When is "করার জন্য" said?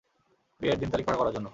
1.19-1.47